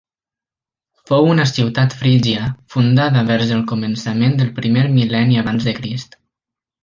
Fou 1.09 1.27
una 1.33 1.43
ciutat 1.49 1.95
frígia 1.99 2.47
fundada 2.75 3.23
vers 3.29 3.53
el 3.59 3.63
començament 3.73 4.35
del 4.41 4.51
primer 4.61 4.87
mil·lenni 4.97 5.39
abans 5.45 5.69
de 5.69 5.77
Crist. 5.83 6.19